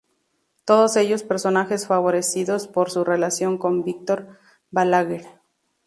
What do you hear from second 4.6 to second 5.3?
Balaguer.